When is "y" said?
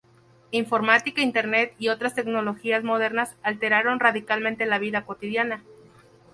1.77-1.89